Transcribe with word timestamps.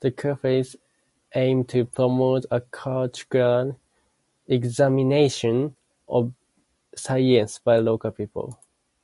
The 0.00 0.10
Cafes 0.10 0.76
aim 1.34 1.64
to 1.68 1.86
promote 1.86 2.44
a 2.50 2.60
cultural 2.60 3.78
examination 4.46 5.74
of 6.06 6.34
science 6.94 7.58
by 7.58 7.78
local 7.78 8.10
people. 8.10 8.58